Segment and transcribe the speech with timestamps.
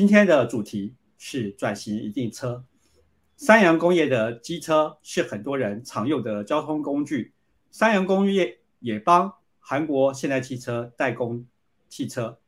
[0.00, 2.64] 今天的主题是转型一定车。
[3.36, 7.34] 三洋工业的机车是很多人常用的交通工具。
[7.70, 11.44] 三洋工业也帮韩国现代汽车代工
[11.90, 12.38] 汽车。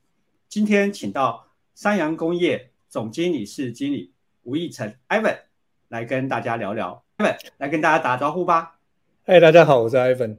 [0.48, 4.14] 今天请到三洋工业总经理室经理
[4.44, 5.40] 吴义成 Ivan
[5.88, 7.04] 来跟大家聊聊。
[7.18, 8.78] Ivan 来跟大家打招呼吧。
[9.26, 10.38] 嗨，大家好，我是 Ivan。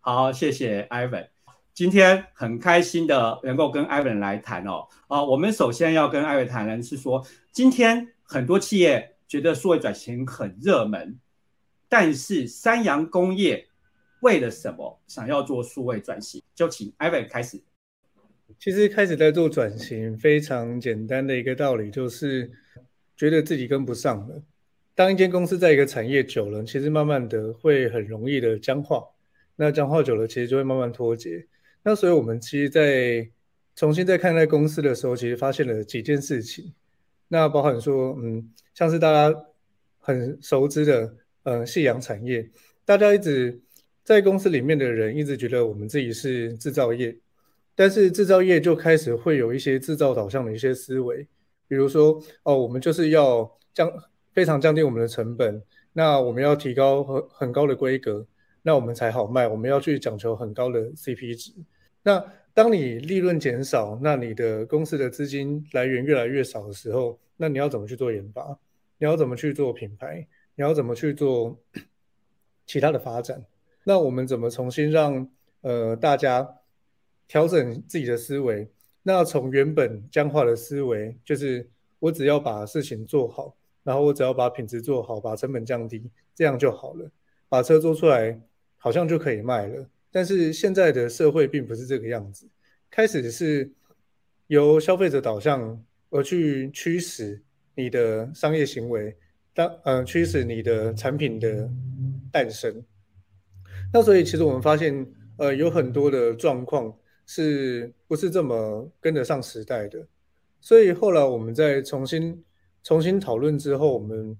[0.00, 1.28] 好，谢谢 Ivan。
[1.76, 4.88] 今天很开心的能够跟艾文来谈哦。
[5.08, 11.18] 啊，我们首先要跟艾文谈的是说，今天很多企业觉得数位转型很热门，
[11.86, 13.68] 但是三洋工业
[14.22, 16.42] 为了什么想要做数位转型？
[16.54, 17.62] 就请艾文开始。
[18.58, 22.50] 其实开始在做转型，非常简单的一个道理，就是
[23.18, 24.42] 觉得自己跟不上了。
[24.94, 29.04] 当一间公司在一个产业久了，其实慢慢的会很容易的僵化。
[29.56, 31.46] 那僵化久了，其实就会慢慢脱节。
[31.88, 33.30] 那所以，我们其实，在
[33.76, 36.74] 重新再看待公司的时候，其实发现了几件事情。
[37.28, 39.32] 那包含说，嗯，像是大家
[40.00, 42.50] 很熟知的，呃，夕阳产业，
[42.84, 43.60] 大家一直
[44.02, 47.16] 在公司里面的人一直觉得我们自己是制造业，
[47.76, 51.28] 但是制造业就开始会有一些制造导向的一些思维，
[51.68, 53.88] 比如说，哦，我们就是要降
[54.32, 55.62] 非常降低我们的成本，
[55.92, 58.26] 那我们要提高很很高的规格，
[58.62, 61.52] 那我们才好卖，我们要去讲求很高的 CP 值。
[62.06, 68.56] 那当你利润减少，那你的公司的资金来源越来越少的时候，那你要怎么去做研发？
[68.96, 70.24] 你要怎么去做品牌？
[70.54, 71.58] 你要怎么去做
[72.64, 73.44] 其他的发展？
[73.82, 75.28] 那我们怎么重新让
[75.62, 76.48] 呃大家
[77.26, 78.70] 调整自己的思维？
[79.02, 81.68] 那从原本僵化的思维，就是
[81.98, 87.10] 我只要把事情做好，然后我只要把品质做好，把成本降低，这样就好了，
[87.48, 88.40] 把车做出来，
[88.76, 89.90] 好像就可以卖了。
[90.10, 92.48] 但是现在的社会并不是这个样子，
[92.90, 93.70] 开始是
[94.46, 97.42] 由消费者导向而去驱使
[97.74, 99.14] 你的商业行为，
[99.52, 101.68] 当呃驱使你的产品的
[102.32, 102.82] 诞生。
[103.92, 105.06] 那所以其实我们发现，
[105.36, 106.96] 呃，有很多的状况
[107.26, 110.06] 是不是这么跟得上时代的？
[110.60, 112.42] 所以后来我们在重新
[112.82, 114.36] 重新讨论之后，我们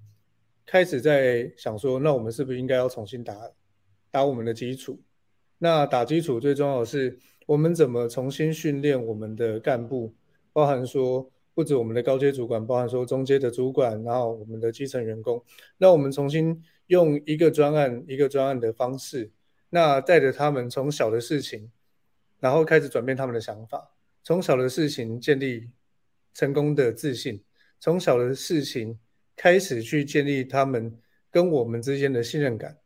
[0.64, 3.36] 开始在想说，那我们是不是应该要重新打
[4.10, 4.98] 打我们的基础？
[5.58, 10.14] 那打基础最重要的是，我们怎么重新训练我们的干部，
[10.52, 15.42] 包含说不止我们的高阶主管，包含说中阶的主管，然后我们的基层员工，
[15.78, 19.30] 那我们重新用一个专案一个专案的方式，
[19.70, 21.70] 那带着他们从小的事情，
[22.38, 25.70] 然后开始转变他们的想法，从小的事情建立
[26.34, 27.42] 成功的自信，
[27.80, 28.98] 从小的事情
[29.34, 30.98] 开始去建立他们
[31.30, 32.76] 跟我们之间的信任感，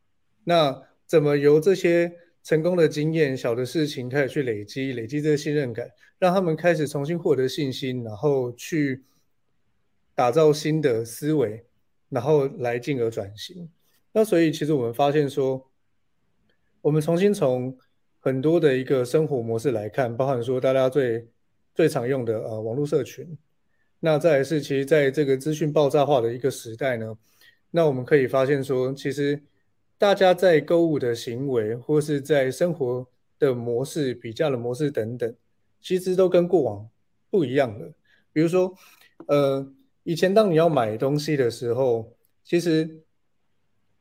[0.45, 2.13] 那怎么由这些？
[2.43, 9.05] 成功的经验，小的事情开始去累积，累积这个信任感，让他们开始重新获得信心，然后去
[10.15, 11.65] 打造新的思维，
[12.09, 13.71] 然后来进而转型。
[14.13, 15.71] 那所以，其实我们发现说，
[16.81, 17.77] 我们重新从
[18.21, 21.29] 很多的一个生活模式来看，包含说大家最
[21.75, 23.37] 最常用的呃网络社群，
[24.01, 27.19] 那再来是其实在这个资讯爆炸化的一个时代呢，
[27.71, 29.43] 那我们可以发现说，其实。
[30.01, 33.07] 大家在购物的行为，或是在生活
[33.39, 35.35] 的模式、比较的模式等等，
[35.79, 36.89] 其实都跟过往
[37.29, 37.93] 不一样的。
[38.33, 38.75] 比如说，
[39.27, 39.71] 呃，
[40.05, 43.03] 以前当你要买东西的时候，其实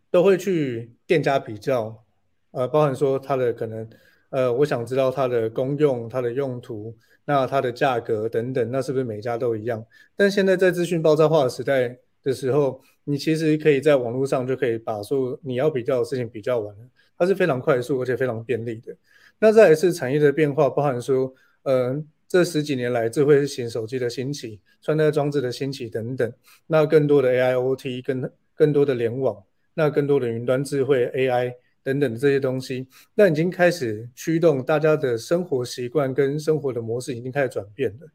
[0.10, 2.06] 都会去店家比较，
[2.52, 3.90] 呃，包含说它的可能，
[4.30, 6.96] 呃，我想知道它的功用、它的用途，
[7.26, 9.86] 那它的价格等等，那是不是每家都一样？
[10.16, 16.82] 但现在在资讯爆炸化的时代的时候，你其实可以在网络上就可以把所有你要比较的事情比较完了，
[17.18, 18.96] 它是非常快速而且非常便利的。
[19.40, 21.34] 那再一次产业的变化，包含说，
[21.64, 26.34] 呃，这十几年来智慧型手机的兴起、穿戴装置的兴起等等，
[26.68, 29.42] 那更多的 AIoT、更更多的联网，
[29.74, 32.86] 那更多的云端智慧 AI 等等这些东西，
[33.16, 38.08] 那已经开始驱动大家的生活习惯跟生活的模式已经开始转变了。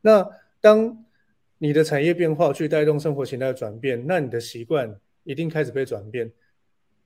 [0.00, 0.24] 那
[0.60, 1.04] 当
[1.58, 6.32] 你的产业变化去带动生活形态的转变，那你的习惯一定开始被转变。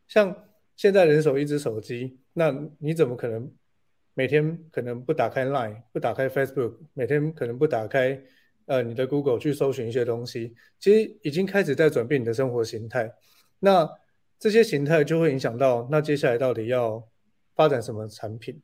[0.06, 0.34] 像
[0.76, 3.50] 现在人手一只手机，那你怎么可能
[4.14, 8.22] 每天可能不打开 Line，不打开 Facebook，每天可能不打开
[8.66, 10.54] 呃你的 Google 去搜寻一些东西？
[10.78, 13.12] 其实已经开始在转变你的生活形态。
[13.60, 13.88] 那
[14.38, 17.08] 这些形态就会影响到那接下来到底要
[17.54, 18.60] 发展什么产品？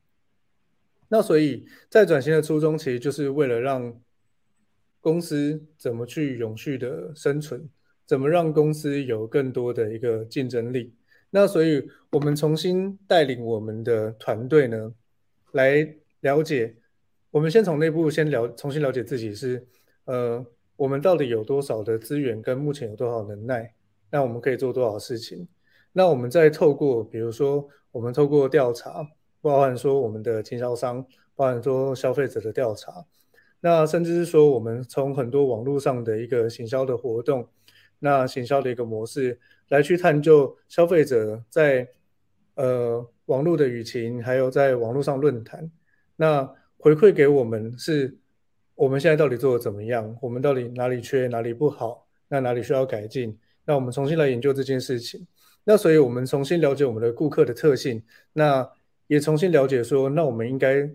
[1.08, 3.98] 那所以在转型的初衷，其实就是为了让
[5.00, 7.68] 公司怎么去永续的生存？
[8.06, 10.94] 怎么让公司有更多的一个竞争力？
[11.30, 14.94] 那所以，我们重新带领我们的团队呢，
[15.52, 16.76] 来了解。
[17.30, 19.66] 我们先从内部先了，重新了解自己是，
[20.06, 20.42] 呃，
[20.76, 23.74] 我们到底有多少的资源，跟目前有多少能耐，
[24.10, 25.46] 那我们可以做多少事情？
[25.92, 29.06] 那我们再透过，比如说，我们透过调查，
[29.42, 31.04] 包含说我们的经销商，
[31.36, 33.04] 包含说消费者的调查，
[33.60, 37.48] 那甚至是说我们从很多网络上的一个行销的活动，
[37.98, 39.38] 那行销的一个模式
[39.68, 41.88] 来去探究消费者在
[42.54, 45.70] 呃网络的舆情，还有在网络上论坛，
[46.16, 48.16] 那回馈给我们是，
[48.74, 50.16] 我们现在到底做的怎么样？
[50.22, 52.06] 我们到底哪里缺，哪里不好？
[52.28, 53.36] 那哪里需要改进？
[53.64, 55.26] 那我们重新来研究这件事情。
[55.64, 58.02] 那所以我们重新了解我们的顾客的特性，
[58.32, 58.66] 那
[59.08, 60.88] 也重新了解说，那我们应该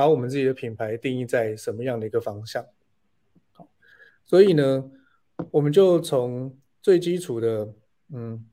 [0.00, 2.64] 把我们自己的品牌定义在什么样的一个方向？
[3.52, 3.68] 好，
[4.24, 4.90] 所以呢，
[5.50, 7.74] 我们就从最基础的，
[8.08, 8.46] 嗯，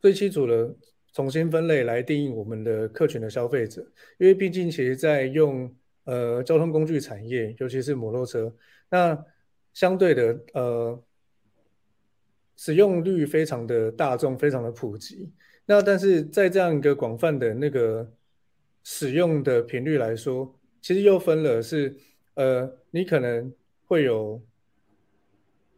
[0.00, 0.74] 最基础的。
[1.16, 3.82] 重新分类来定义我们的客群的消费者，
[4.18, 8.52] 因为毕竟其实，在用呃交通工具产业，尤其是摩托车，
[8.90, 9.24] 那
[9.72, 11.00] 相对的呃
[12.56, 15.32] 使用率非常的大众，非常的普及。
[15.66, 18.12] 那但是在这样一个广泛的那个
[18.84, 21.96] 使用的频率来说，其实又分了是
[22.34, 23.52] 呃你可能
[23.86, 24.40] 会有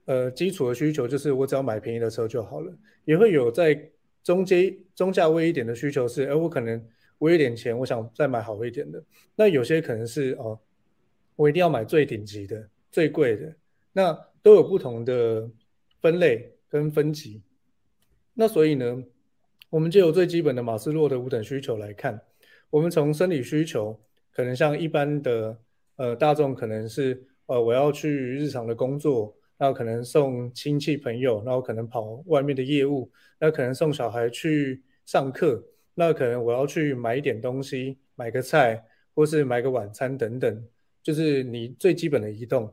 [0.04, 2.70] 呃基础的需求，就是我只要买便宜的车就好了，
[3.06, 3.90] 也会有在。
[4.26, 6.84] 中阶中价位一点的需求是，哎，我可能
[7.18, 9.00] 我有点钱，我想再买好一点的。
[9.36, 10.58] 那有些可能是哦，
[11.36, 13.54] 我一定要买最顶级的、最贵的。
[13.92, 14.12] 那
[14.42, 15.48] 都有不同的
[16.00, 17.40] 分类跟分级。
[18.34, 19.00] 那所以呢，
[19.70, 22.20] 我们就有最基本的马斯洛的五等需求来看。
[22.70, 24.00] 我们从生理需求，
[24.32, 25.58] 可能像一般的
[25.96, 29.36] 呃大众，可能是呃我要去日常的工作。
[29.58, 33.10] 那可能送亲戚朋友，然后可能跑外面的业务，
[33.40, 35.64] 那可能送小孩去上课，
[35.94, 38.84] 那可能我要去买一点东西，买个菜，
[39.14, 40.62] 或是买个晚餐等等，
[41.02, 42.70] 就是你最基本的移动。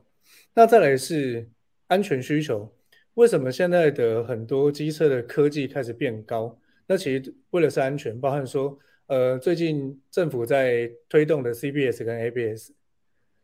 [0.52, 1.48] 那再来是
[1.86, 2.70] 安全需求，
[3.14, 6.60] 为什么现在的很多机车的科技开始变高？
[6.86, 12.70] 那其实为了是安全，包含说，呃，最近政府在推动的 CBS 跟 ABS。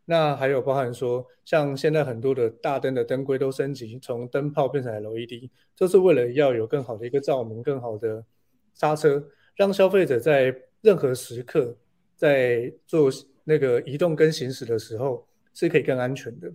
[0.05, 8.25] 那还有包含说，像现在很多的大灯的灯规都升级，从灯泡变成 LED，就是为了要有更好的一个照明、更好的
[8.73, 9.23] 刹车，
[9.55, 11.77] 让消费者在任何时刻
[12.15, 13.11] 在做
[13.43, 16.51] 那个移动跟行驶的时候是可以更安全的。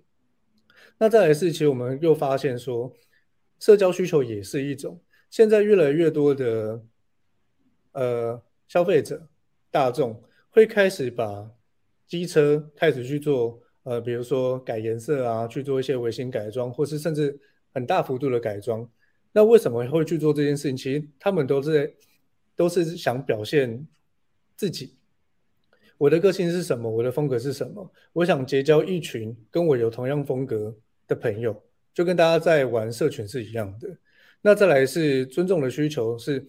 [0.98, 2.92] 那再来是，其实我们又发现说，
[3.60, 5.00] 社交需求也是一种，
[5.30, 6.82] 现在越来越多的
[7.92, 9.28] 呃消费者
[9.70, 11.50] 大众会开始把。
[12.08, 17.36] 机车开始去做，呃，比如说改颜色啊，去做一些微型改装，或是甚至
[17.74, 18.88] 很大幅度的改装。
[19.32, 20.76] 那为什么会去做这件事情？
[20.76, 21.96] 其实他们都是
[22.54, 23.84] 都是想表现
[24.56, 24.94] 自己，
[25.98, 27.92] 我的个性是什么，我的风格是什么？
[28.12, 30.72] 我想结交一群跟我有同样风格
[31.08, 31.60] 的朋友，
[31.92, 33.98] 就跟大家在玩社群是一样的。
[34.42, 36.46] 那再来是尊重的需求，是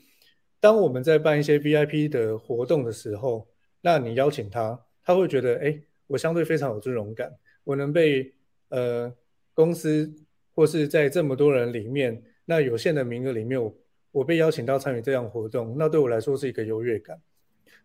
[0.59, 3.47] 当我们在办一些 VIP 的活动的时候，
[3.81, 4.79] 那你邀请他。
[5.03, 8.33] 他会觉得，哎，我相对非常有尊荣感，我能被
[8.69, 9.13] 呃
[9.53, 10.13] 公司
[10.53, 13.73] 或是在这么多人里面，那有限的名额里面，我
[14.11, 17.17] 我被邀请到参与这样活动，那对我来说是一个优越感。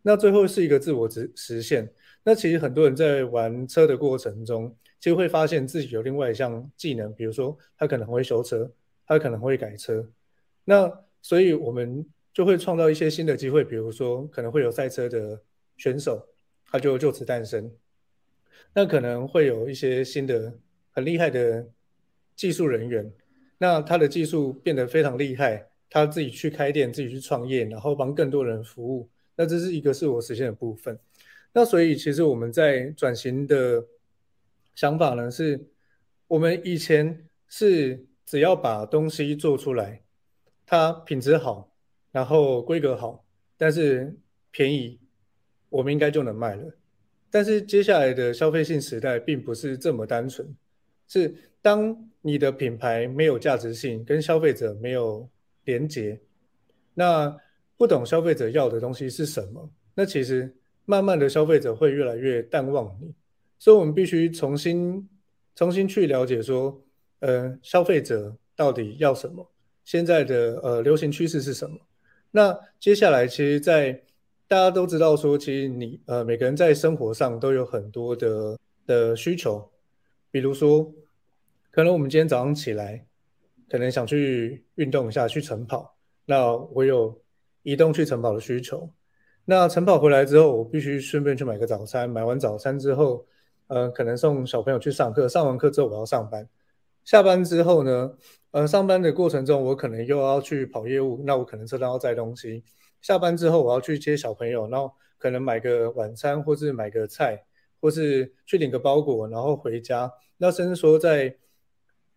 [0.03, 1.89] 那最后是一个自我实实现。
[2.25, 8.69] 那其实很多人在玩车的过程中，其实会发现自己有另外一项技能，比如说他可能会修车，
[9.07, 10.09] 他可能会改车。
[10.65, 15.43] 那所以我们就会创造一些新的机会，比如说可能会有赛车的
[15.77, 16.29] 选手。
[16.75, 17.71] 他就就此诞生，
[18.73, 20.59] 那可能会有一些新的
[20.91, 21.69] 很厉害的
[22.35, 23.13] 技术人员，
[23.59, 30.99] 那他的技术变得非常厉害，他自己去开店，自己去创业，然后帮更多人服务，那这是一个自我实现的部分。
[31.53, 33.87] 那所以其实我们在转型的
[34.75, 35.69] 想法呢，是
[36.27, 40.03] 我们以前是只要把东西做出来，
[40.65, 41.72] 它品质好，
[42.13, 43.25] 然后规格好，
[43.57, 44.17] 但是
[44.53, 45.01] 便宜。
[45.73, 46.71] 我们应该就能卖了，
[47.31, 50.55] 但是接下来的消费性时代并不是这么单纯，
[51.09, 55.27] 是当你的品牌没有价值性，跟消费者没有
[55.65, 56.21] 连接，
[56.93, 57.35] 那
[57.79, 60.55] 不懂消费者要的东西是什么，那其实
[60.85, 63.15] 慢慢的消费者会越来越淡忘你，
[63.59, 65.09] 所以我们必须重新
[65.57, 66.79] 重新去了解说，
[67.21, 69.51] 呃，消费者到底要什么，
[69.85, 71.79] 现在的呃流行趋势是什么，
[72.33, 74.03] 那接下来其实，在
[74.49, 79.71] 大家都知道，说其实你呃每个人在生活上都有很多的的需求，
[80.31, 80.93] 比如说，
[81.71, 83.07] 可能我们今天早上起来，
[83.71, 87.21] 可能想去运动一下，去晨跑，那我有
[87.63, 88.91] 移动去晨跑的需求。
[89.45, 93.27] 那晨跑回来之后，我必须顺便去买个早餐，买完早餐之后，
[93.67, 96.49] 呃，可能送小朋友去上课，上完课之后我要上班，
[97.05, 98.13] 下班之后呢，
[98.53, 102.63] 呃，上班的过程中我可能又要去跑业务，那我可能车上要载东西，
[103.01, 107.45] 下班之后我要去接小朋友，然后可能买个晚餐，或是买个菜，
[107.81, 111.37] 或是去领个包裹，然后回家，那甚至说在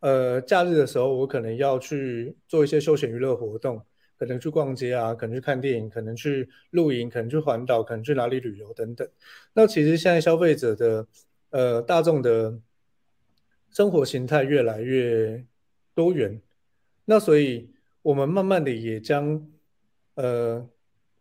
[0.01, 3.81] 呃假日的时候，我可能要去做一些休闲娱乐活动。
[4.17, 9.05] 可能去逛街啊，可能去看电影，可能去露营，可能去环岛，可能去哪里旅游等等。
[9.51, 11.05] 那其实现在消费者的
[11.49, 12.57] 呃大众的
[13.71, 15.45] 生活形态越来越
[15.95, 16.39] 多元，
[17.05, 17.71] 那所以
[18.03, 19.49] 我们慢慢的也将
[20.13, 20.69] 呃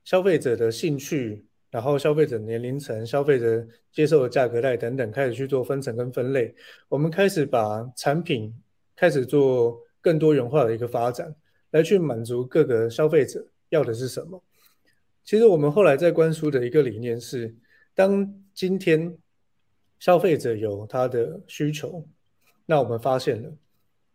[0.04, 6.54] 消费者的兴趣，然后消费者年龄层、消费者接受的价格带等等开始去做分层跟分类。
[6.88, 8.54] 我们开始把产品
[8.94, 11.34] 开始做更多元化的一个发展。
[11.70, 14.40] 来去满足各个消费者要的是什么？
[15.24, 17.52] 其实我们后来在观书的一个理念是：
[17.96, 19.18] 当今天
[19.98, 22.06] 消费者有他的需求，
[22.64, 23.52] 那我们发现了，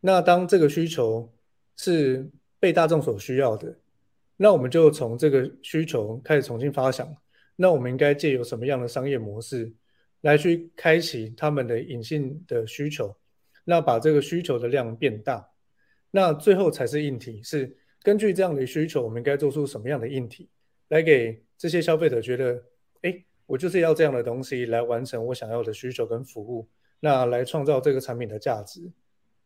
[0.02, 1.32] 那当这个需求
[1.76, 2.30] 是
[2.60, 3.78] 被大众所需要的，
[4.38, 7.14] 那我们就从这个需求开始重新发想，
[7.56, 9.74] 那我们应该借由什么样的商业模式
[10.22, 13.16] 来去开启他们的隐性的需求，
[13.66, 15.50] 那把这个需求的量变大。
[16.12, 20.50] 那最后才是硬体，是根据这样的需求，我们应该做出什么样的硬体，
[20.88, 22.64] 来给这些消费者觉得，
[23.02, 26.68] 哎，我就是要这样的东西来完成我想要的需求跟服务，
[27.02, 28.90] 那来创造这个产品的价值。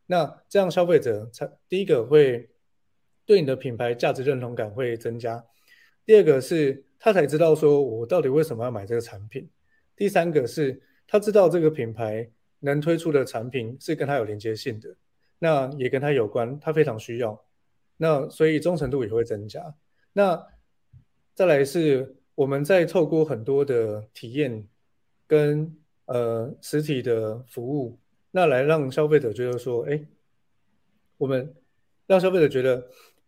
[0.06, 2.50] 那这样消费者才第一个会
[3.26, 5.44] 对你的品牌价值认同感会增加，
[6.06, 9.50] 第二个是他才知道说我到底为什么要买这个产品，
[9.96, 12.30] 第三个是他知道这个品牌
[12.60, 14.96] 能推出的产品是跟他有连接性的。
[15.40, 17.44] 那也跟他有关，他非常需要，
[17.98, 19.76] 那所以忠诚度也会增加。
[20.14, 20.42] 那
[21.34, 24.66] 再来是我们在透过很多的体验
[25.28, 28.00] 跟呃实体的服务，
[28.36, 30.04] 那来让消费者觉得说，哎，
[31.20, 31.54] 我们
[32.08, 32.88] 让消费者觉得，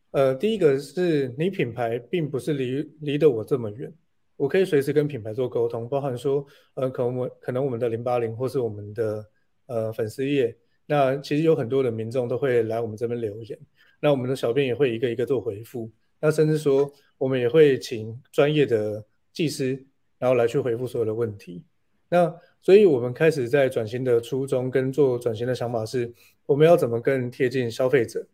[0.09, 3.93] 呃，第一个是你品牌并不是离离得我这么远，
[4.35, 6.43] 我可以随时跟品牌做沟通，包含说，
[6.73, 9.23] 呃，可能我可能我们的零八零或是我们的
[9.67, 10.57] 呃粉丝页。
[10.87, 13.59] 那其实有很多的民众都会来我们这边留言，
[13.99, 19.85] 那我们的小编也会一个一个做回复，那甚至说我们也会请专业的技师，
[20.17, 21.63] 然后来去回复所有的问题。
[22.09, 22.35] 那
[22.65, 26.11] 所以我们开始在转型的初衷跟做转型的想法是，
[26.47, 28.25] 我们要怎么更贴近消费者？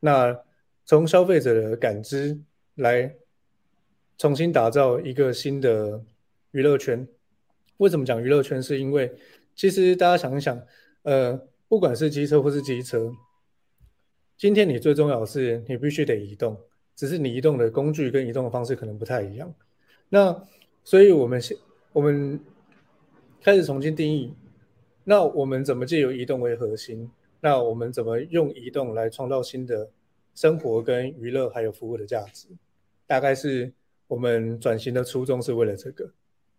[0.00, 0.40] 那
[0.86, 2.40] 从消费者的感知
[2.76, 3.14] 来
[4.16, 6.02] 重新打造一个新的
[6.52, 7.06] 娱乐圈。
[7.76, 8.62] 为什么讲娱乐圈？
[8.62, 9.12] 是因为
[9.54, 10.60] 其实大家想一想，
[11.02, 11.46] 呃。
[11.66, 13.10] 不管是机车或是机车，
[14.36, 16.56] 今天你最重要的是你必须得移动，
[16.94, 19.52] 只是你移动的工具跟移动的方式可能不太一样。
[20.10, 20.46] 那
[20.84, 21.56] 所以我们先
[21.92, 22.38] 我们
[23.44, 24.32] 开始重新定义，
[25.04, 27.10] 那我们怎么借由移动为核心？
[27.42, 29.90] 那我们怎么用移动来创造新的
[30.34, 32.48] 生活跟娱乐还有服务的价值？
[33.06, 33.70] 大概是
[34.08, 36.10] 我们转型的初衷是为了这个。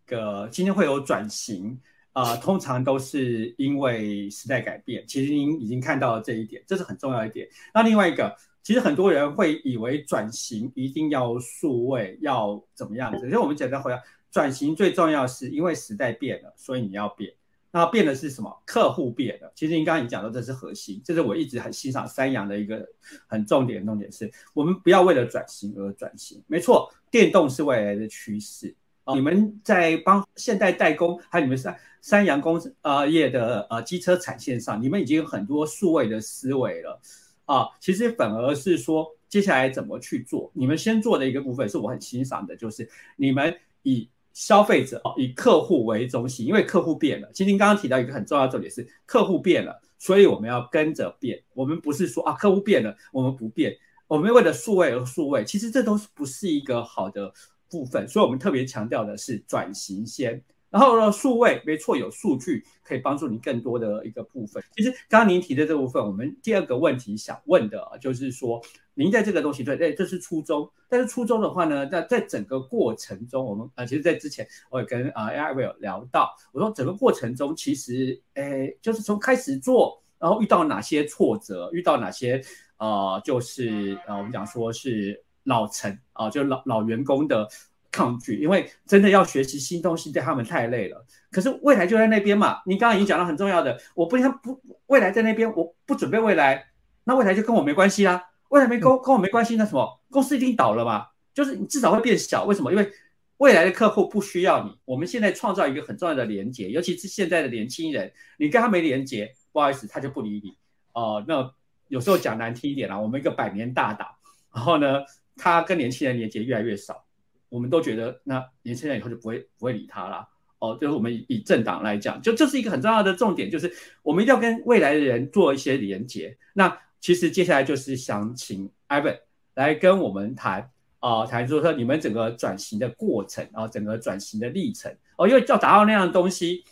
[0.06, 1.76] 个今天会有转型。
[2.12, 5.04] 啊，通常都是因为时代改变。
[5.06, 7.46] 其实您已经看到了这一点，这是很重要一点。
[7.74, 13.28] 那另外一个，其实很多人会以为转型一定要数位，要怎么样子？
[13.28, 14.02] 就我们简单回答，
[14.36, 17.32] 转型最重要是因为时代变了，所以你要变。
[17.70, 18.54] 那变的是什么？
[18.66, 19.50] 客户变了。
[19.54, 22.86] 其实您刚刚已经讲到，这是核心，这是我一直很欣赏三洋的一个
[23.26, 26.42] 很重点重点，是我们不要为了转型而转型。
[26.48, 28.74] 没错，电动是未来的趋势。
[29.14, 37.00] 你们在帮现代代工，还有你们三三洋工呃业的呃机车产线上，你们已经有很多数位的思维了
[37.46, 37.68] 啊。
[37.80, 40.50] 其实反而是说，接下来怎么去做？
[40.52, 47.30] 你们先做的一个部分是我很欣赏的，就是你们以消费者、以客户为中心，因为客户变了。
[47.32, 51.42] 其实您刚刚提到一个很重要的重点是，客户变了，所以我们要跟着变。
[51.54, 53.74] 我们不是说啊，客户变了，我们不变，
[54.06, 57.32] 我们为了数位而数位，其实这都是不是一个好的。
[57.68, 60.40] 部分，所以我们特别强调的是转型先，
[60.76, 64.62] 然后呢，数位没错，有数据可以帮助你更多的一个部分。
[64.74, 68.60] 其实刚刚您提的这部分，我们第二个问题想问的就是说，
[68.92, 82.38] 您在这个东西对，对，这是初衷，但是初衷的话呢，在在整个过程中，我们啊，其实，在之前我也跟啊 AI 有聊到，我说整个过程中，其实，哎，就是从开始做，然后遇到哪些挫折，遇到哪些
[82.76, 85.22] 呃，就是呃，我们讲说是。
[85.48, 87.48] 老陈啊，就老老员工的
[87.96, 91.06] 抗拒，因为真的要学习新东西，对他们太累了。
[91.30, 96.66] 可是未来就在那边嘛，你刚刚已经讲到很重要的，我不想不未来在那边，我不准备未来，
[97.04, 98.22] 那未来就跟我没关系啦。
[98.50, 101.06] 未来没跟跟我没关系，那什么公司一定倒了嘛？
[101.32, 102.70] 就是你至少会变小，为什么？
[102.70, 102.90] 因为
[103.38, 110.56] 未来的客户不需要你，我们现在创造一个很重要的连接，尤其是现在的年轻人，你跟他没连接，不好意思，他就不理你。
[110.92, 111.52] 哦，那
[111.88, 114.08] 有时候讲难听一点啦，我们一个百年大党，
[114.54, 115.02] 然后呢，
[115.36, 117.04] 他跟年轻人连接越来越少，
[117.48, 120.28] 我们都觉得那年轻人以后就不会不会理他了。
[120.58, 123.72] 哦，就是我们以以政党来讲，就这是一个很重要的重点，就是
[124.02, 126.36] 我们一定要跟未来的人做一些连接。
[126.54, 129.18] 那其实接下来就是想请 Ivan
[129.54, 130.70] 来跟我们谈。
[130.98, 136.64] 啊，谈说说你们整个转型的过程，然后整个转型的历程哦，因为要达到那样的东西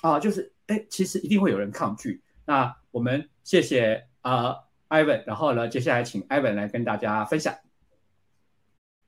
[0.00, 2.22] 啊，就是哎，其实一定会有人抗拒。
[2.46, 4.54] 那我们谢谢啊
[4.88, 7.54] ，Ivan，然后呢，接下来请 Ivan 来跟大家分享。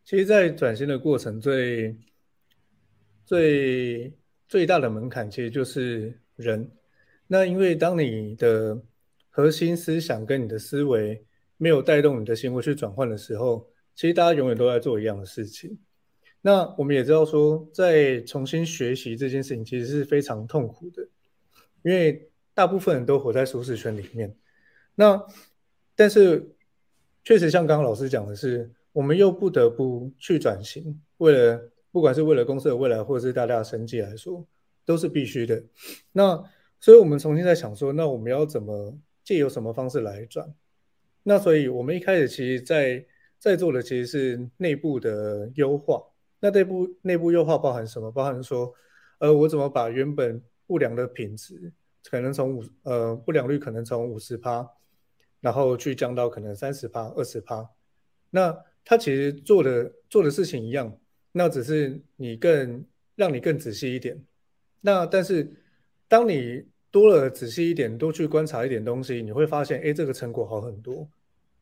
[0.04, 1.96] 其实，在转型的过程，最
[3.24, 4.12] 最
[4.46, 6.70] 最大的门槛其实就是人。
[7.26, 8.78] 那因为当你的
[9.30, 11.24] 核心思想跟你的思维
[11.56, 15.78] 没有带动你的行为去转换的时候，其实大家永远都在做一样的事情。
[16.42, 21.08] 那我们也知道说，在重新学习这件事情其实是非常痛苦的，
[21.82, 24.36] 因为大部分人都活在舒适圈里面。
[24.96, 25.26] 那
[25.96, 26.54] 但是
[27.24, 34.46] 确实像刚刚老师讲的是，我们又不得不去转型，为了不管是为了公司的未来，或者是大家的生计来说，
[34.84, 35.60] 都是必须的。
[36.12, 36.42] 那
[36.78, 40.54] 所以我们重新在想说，那我们要怎么借由什么方式来转？
[41.24, 43.04] 那所以我们一开始其实，在
[43.38, 46.00] 在做的其实是内部的优化。
[46.38, 48.12] 那内部内部优化包含什么？
[48.12, 48.72] 包含说，
[49.18, 51.72] 呃，我怎么把原本不良的品质，
[52.08, 54.70] 可能从五呃不良率可能从五十趴，
[55.40, 57.68] 然后去降到可能三十趴、二十趴。
[58.30, 60.98] 那他其实做的做的事情一样，
[61.32, 62.84] 那只是你更
[63.16, 64.22] 让你更仔细一点。
[64.80, 65.52] 那但是
[66.08, 71.08] 当你多了仔细一点，多去观察一点东西，你会发现，哎，这个成果好很多。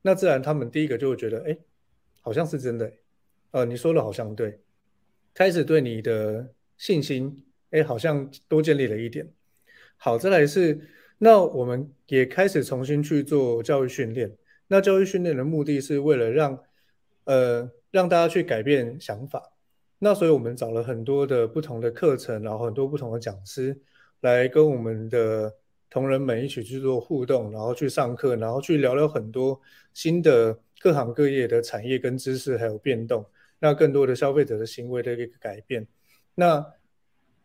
[0.02, 1.56] 那自然他们第一个就会觉得，哎。
[2.24, 2.92] 好像是真的，
[3.50, 4.60] 呃，你说的好像对，
[5.34, 9.28] 开始对你的信心，哎，好像多建立了一点。
[9.96, 14.36] 好，再来是，那我们也开始重新去做教育训练。
[14.68, 16.56] 那教育训练的目的是为了让，
[17.24, 19.52] 呃，让大家去改变想法。
[19.98, 23.80] 那所以我们找了很多的不同的课程，然后很多不同的讲师
[24.20, 25.54] 来跟我们的
[25.88, 29.60] 同仁们一起去做互动，然后去上课，然后去聊聊很多
[29.92, 30.58] 新的。
[30.82, 33.24] 各行各业的产业跟知识还有变动，
[33.60, 35.86] 那更多的消费者的行为的一个改变，
[36.34, 36.74] 那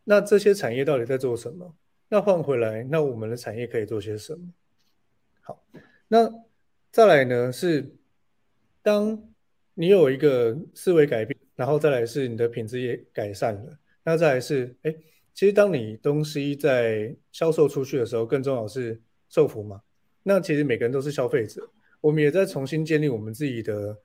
[0.06, 1.76] 那这些产业到底在做什么？
[2.10, 4.42] 那换回来，那我们的产业可以做些什么？
[5.42, 5.64] 好，
[6.08, 6.34] 那
[6.92, 7.96] 再来呢是，
[8.82, 9.22] 当
[9.80, 14.92] 你有一个思维改变，然后再来是你的品质也改善了，那再来是，哎，
[15.36, 19.80] 其实当你东西在销售出去的时候，更重要是受服嘛？
[20.24, 21.70] 那其实每个人都是消费者。
[22.02, 23.96] 我们也在重新建立我们自己的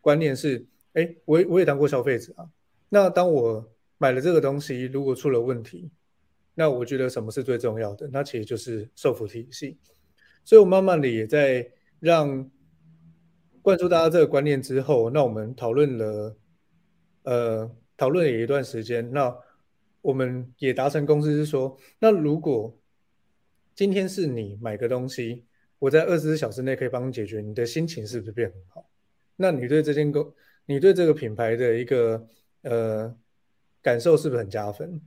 [0.00, 2.48] 观念，是，哎，我我也当过消费者啊。
[2.88, 5.90] 那当我买了这个东西，如果出了问题，
[6.54, 8.08] 那我觉得什么是最重要的？
[8.12, 9.78] 那其实就是受服体系。
[10.44, 12.48] 所以我慢慢的也在让
[13.62, 16.36] 灌输大家这个观念之后，那我们讨论了，
[17.22, 19.34] 呃，讨论了一段时间，那
[20.00, 22.76] 我们也达成共识，是说，那如果
[23.74, 25.44] 今天是你买个东西。
[25.78, 28.88] 我在二十四小时内可以帮你解决，你的心情是不是变很好？
[29.34, 30.32] 那你对这间公，
[30.64, 32.24] 你对这个品牌的一个
[32.62, 33.12] 呃
[33.82, 35.00] 感受是不是很加分？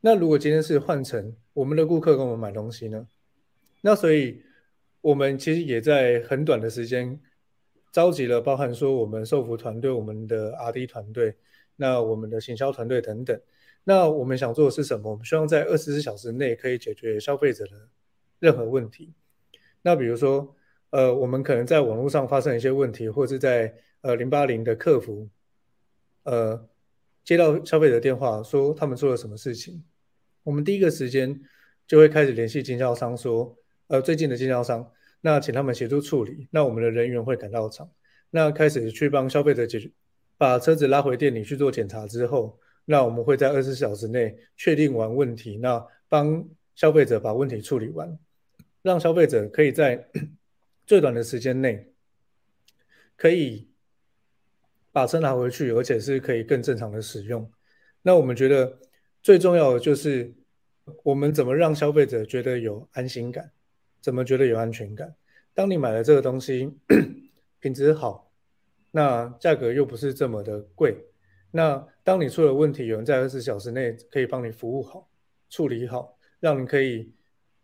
[0.00, 3.06] 那如果今天是换成我们的顾客跟我们买东西呢？
[3.82, 4.42] 那所以
[5.02, 7.20] 我们其实也在很短的时间
[7.92, 11.36] 召集了，包含说我们售服团队、我们的 R&D 团队、
[11.76, 13.38] 那我们的行销团队等等。
[13.84, 15.10] 那我们想做的是什么？
[15.10, 17.72] 我们希望在二十四小时内可以解决消费者的
[18.38, 19.12] 任何问题。
[19.82, 20.56] 那比如说，
[20.90, 25.28] 呃，我们可能在网络上发生一些问题，或者是在呃零八零的客服，
[26.22, 26.68] 呃，
[27.24, 29.84] 接到消费者电话说他们做了什么事情，
[30.44, 31.40] 我们第一个时间
[31.86, 34.88] 就会开始联系经销商说，呃，最近的经销商，
[35.22, 37.90] 那请他们协助处理，那我们的人员会赶到场，
[38.28, 39.90] 那开始去帮消费者解决，
[40.36, 48.18] 把车子拉回店里去做检查之后，那我们会在二十四小时内确定完问题，那帮消费者把问题处理完。
[48.82, 50.08] 让消费者可以在
[50.84, 51.92] 最短的时间内，
[53.16, 53.68] 可以
[54.90, 57.48] 把车拿回去，而且是可以更正常的使用。
[58.02, 58.80] 那我们觉得
[59.22, 60.34] 最重要的就是，
[61.04, 63.52] 我们怎么让消费者觉得有安心感，
[64.02, 65.14] 怎么觉得有安全感。
[65.54, 66.70] 当你买了这个东西，
[67.58, 68.30] 品质好，
[68.90, 71.06] 那价格又不是这么的贵，
[71.50, 75.08] 那当你出了问题，有人在二十四小时内可以帮你服务好、
[75.48, 77.14] 处理好，让你可以。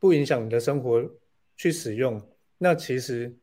[0.00, 1.10] 不影响你的生活
[1.56, 2.22] 去使用，
[2.58, 3.36] 那其实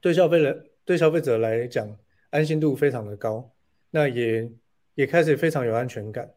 [0.00, 1.98] 对消费者对消费者来讲
[2.30, 3.54] 安心度非常的高，
[3.90, 4.50] 那也
[4.94, 6.32] 也开始非常有安全感。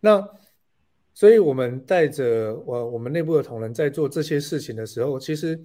[0.00, 0.28] 那
[1.16, 5.58] 所以我们带着我我们内部的同仁在做这些事情的时候，其实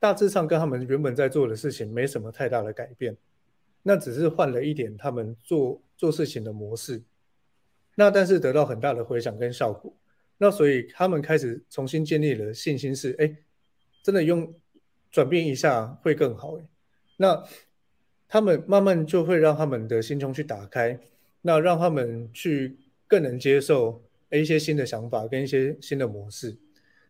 [0.00, 3.14] 大致上跟他们原本在做的事情没什么太大的改变，
[3.82, 7.02] 那只是换了一点他们做做事情的模式。
[7.94, 9.94] 那但是得到很大的回响跟效果。
[10.38, 13.36] 那所以他们开始重新建立了信心，是哎，
[14.02, 14.54] 真的用
[15.10, 16.64] 转变一下会更好哎。
[17.18, 17.44] 那
[18.26, 20.98] 他们慢慢就会让他们的心胸去打开，
[21.42, 26.56] 那让他们去更能接受一些新的想法跟一些新的模式。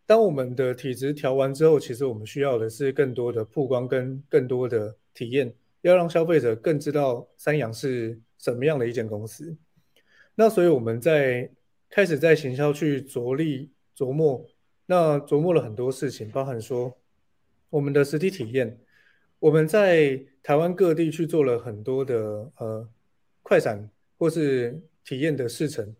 [0.04, 9.56] 当我们的体质调完之后，其实我们需要的是更多的曝光跟更多的体验，要让消费者更知道三洋是什么样的一间公司。
[10.34, 11.50] 那所以我们在。
[11.88, 14.44] 开始在行销去着力琢磨，
[14.86, 16.98] 那琢磨了很多事情，包含说
[17.70, 18.76] 我们的实体体验，
[19.38, 22.88] 我们在台湾各地去做了很多的呃
[23.40, 25.94] 快闪或是体验的试乘，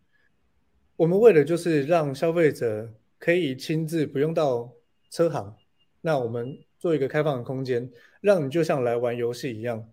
[0.96, 4.72] 我们为了就是让消费者可以亲自不用到
[5.10, 5.54] 车行，
[6.00, 7.90] 那我们做一个开放的空间，
[8.22, 9.90] 让你就像来玩游戏一样，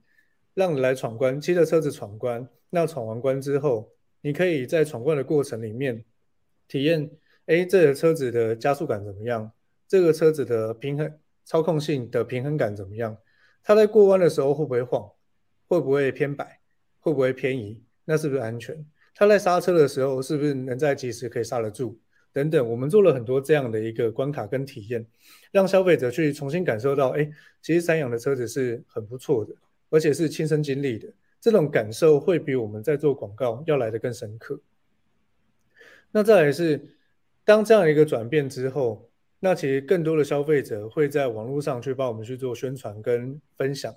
[0.54, 3.92] 让你来闯关，骑着车子闯关，那闯完关之后。
[4.26, 6.06] 你可以在闯关的过程里面
[6.66, 7.12] 体验，
[7.48, 9.52] 哎，这个车子的加速感怎么样？
[9.86, 13.18] 这个车子的平衡操控性的平衡感怎么样？
[13.62, 15.12] 它在过弯的时候会不会晃？
[15.68, 16.62] 会不会偏摆？
[17.02, 17.84] 会不会偏移？
[18.06, 18.86] 那是不是安全？
[19.16, 22.00] 它在刹车的时候是不是能在及时可以刹得住？
[22.32, 25.06] 等等，我们做了很多这样的一个关卡跟体验，
[25.52, 27.30] 让消费者去重新感受到，哎，
[27.62, 29.54] 其实三洋的车子是很不错的，
[29.92, 31.08] 而且是亲身经历的。
[31.40, 34.60] 这种感受会比我们在做广告要来的更深刻。
[36.12, 36.96] 那再来是，
[37.44, 43.94] 当这样一个转变之后，那其实更多的消费者会在网络上去帮我们去做宣传跟分享，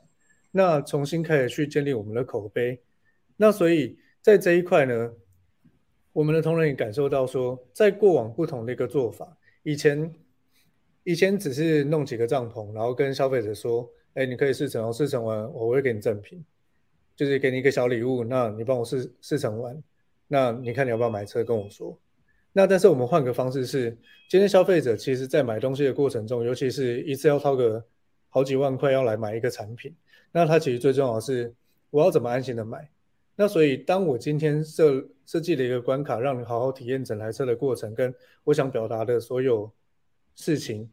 [0.50, 2.83] 那重新开始去建立我们的口碑。
[3.37, 3.96] 那所以
[4.27, 5.12] 在这一块呢，
[6.12, 10.12] 我们的同仁也感受到说，在过往不同的一个做法，以前
[11.05, 16.45] 以前只是弄几个帐篷，然后跟消费者说，哎，你可以试乘哦，试乘完我会给你赠品。
[17.15, 19.81] 就是给你一个小礼物，那你帮我试试乘完，
[20.27, 21.45] 那你看你要不要买车？
[21.45, 21.97] 跟我说。
[22.53, 23.97] 那但是我们换个方式是，
[24.29, 27.85] 今天消费者其实在买东西的过程中，尤其是一次要掏个
[28.29, 29.95] 好几万块要来买一个产品，
[30.33, 31.55] 那他其实最重要的是
[31.91, 32.91] 我要怎么安心的买。
[33.37, 39.70] 那所以当我今天设设计了一个关卡，让你好好体验整台车的过程，跟我想表达的所有
[40.35, 40.90] 事情，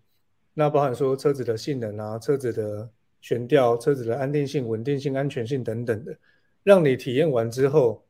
[0.53, 2.91] 那包含说车子的性能啊，车子的。
[3.23, 6.13] 悬吊车子的安定性、稳定性、安全性等等的，
[6.61, 8.05] 让你体验完之后，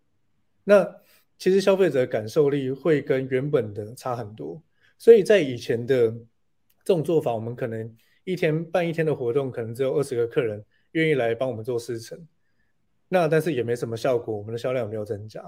[0.63, 0.91] 那
[1.37, 4.59] 其实消费者感受力会跟原本的差很多。
[4.97, 6.09] 所以在以前的
[6.83, 12.19] 这种做法，我们可能一天办一天的活动，可能只有二十个客人愿意来帮我们做试乘，
[13.07, 15.43] 那但是也没什么效果，我们的销量没有增加。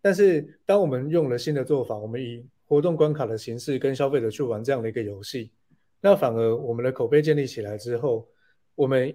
[0.00, 5.52] 但是当我们用了新的做法，我们以活动关卡的形式跟消费者去玩这样的一个游戏，
[6.00, 8.28] 那反而我们的口碑建立起来之后。
[8.74, 9.12] 我们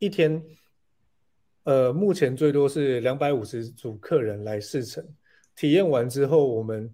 [0.00, 0.42] 一天，
[1.62, 5.06] 呃，目前最多是两百五十组客人来试乘，
[5.54, 6.92] 体验完之后，我们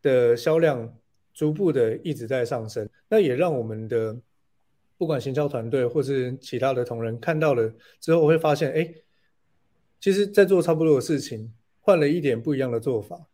[0.00, 0.98] 的销量
[1.34, 2.88] 逐步的一直在上升。
[3.06, 4.18] 那也让我们的
[4.96, 7.70] 不管行销团队或是其他的同仁看到了
[8.00, 8.94] 之后，会发现，哎，
[10.00, 13.26] 其实在做差不多的事情，换了一点不一样的做法，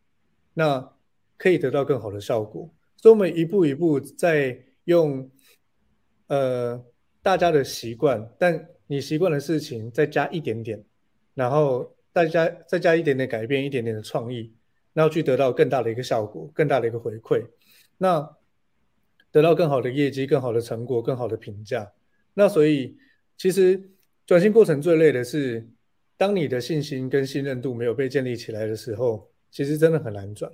[0.54, 0.92] 那
[1.36, 2.70] 可以得到更好的效果。
[2.96, 5.30] 所以，我们一步一步在用，
[6.26, 6.84] 呃。
[7.24, 10.84] 大家的习惯，但你习惯的事情再加一点点，
[11.34, 14.52] 然后大家再加一点点改变，一点点的创意，
[14.92, 17.46] 然后去得到更大的一个效果，更大的一个回馈，
[17.96, 18.28] 那
[19.30, 21.92] 得到更好的业绩、更好的成果、更好的评价。
[22.34, 22.98] 那所以
[23.36, 23.92] 其实
[24.26, 25.68] 转型过程最累的是，
[26.16, 30.50] 当你的信心跟信任度没有被建立起来的时候，其实真的很难转。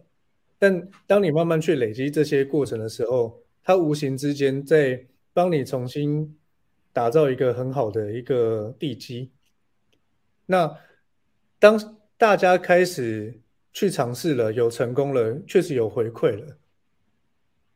[0.59, 6.35] 但当你慢慢去累积这些过程的时候，它无形之间在帮你重新。
[6.91, 9.31] 打造一个很好的一个地基。
[10.47, 10.79] 那
[11.61, 13.41] 当大家开始
[13.73, 16.59] 去尝试了，有成功了，确实有回馈了，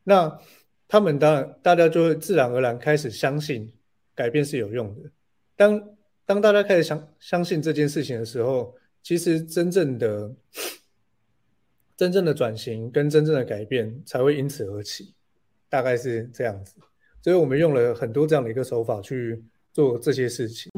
[0.02, 0.40] 那
[0.88, 3.72] 他们当然大家就会自然而然开始相信
[4.12, 5.10] 改变是有用的。
[5.54, 5.80] 当
[6.24, 10.32] 当大家开始相相信这件事情的时候，其实真正的
[11.96, 15.14] 真正的转型跟真正的改变才会因此而起，
[15.68, 16.76] 大概是这样子。
[17.22, 20.70] 所以我们用了很多这样的一个手法去做这些事情。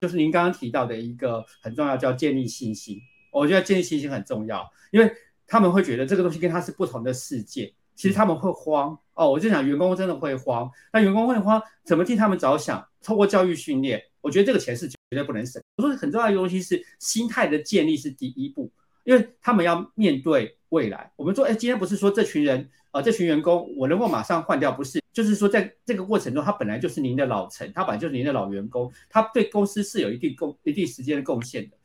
[0.00, 2.98] 就是您刚刚提到的一个很重要，叫建立信心。
[3.30, 5.12] 我觉得建立信心很重要，因为
[5.46, 9.30] 他们会觉得这个东西跟他是不同的世界，其实他们会慌哦。
[9.30, 10.70] 我就想，员工真的会慌。
[10.92, 12.86] 那员工会慌，怎么替他们着想？
[13.02, 15.60] 透过教育训练，我觉得这个钱是绝对不能省。
[15.76, 18.70] 我说很重要的东西是心态的建立是第一步，
[19.02, 21.10] 因为他们要面对未来。
[21.16, 31.76] 我们说，哎，今天不是说这群人啊，这群员工我能够马上换掉，不是，就是说在这个过程中，他本来就是您的老臣，他本来就是您的老员工，他对公司是有一定贡一定时间的贡献的。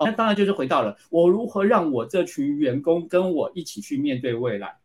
[0.00, 4.76] 那当然就是回到了我如何让我这群员工跟我一起去面对未来，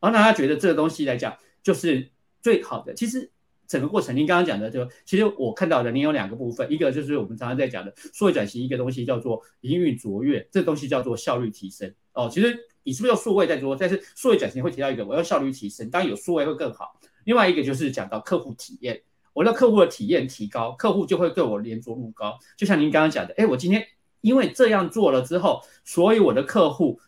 [0.00, 2.10] 然后让他觉得这个东西来讲就是
[2.40, 2.94] 最好的。
[2.94, 3.30] 其实
[3.68, 11.94] 整个过程，您刚刚讲的就，其实我看到的，您有两个部分，一个就是我们常常在讲的数位转型，一个东西叫做营运卓越，这东西叫做效率提升。
[12.14, 13.76] 哦，其实你是不是用数位在做？
[13.76, 16.98] 但是数位转型会提到一个，我要效率提升，当然有数位会更好。
[17.24, 22.38] 另外一个就是讲到客户体验，我让客户的体验提高，客户就会对我连着度高。
[22.56, 23.86] 就像您刚刚讲的，哎，我今天。
[24.22, 27.00] 因为这样做了之后，所以我的客户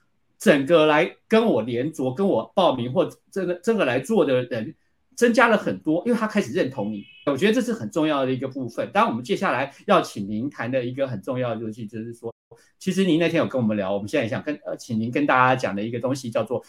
[0.43, 4.75] 整个来跟我连着、跟我报名或这个这个来做的人
[5.15, 7.05] 增加了很多，因为他开始认同你。
[7.27, 8.91] 我觉得这是很重要的一个部分。
[8.93, 12.35] 当然，我们接下来要请您谈的一个很重要的东西，就是说，
[12.77, 16.61] 其实您那天有跟我们聊，我们现在想跟呃，请您跟大家讲的一个东西，叫做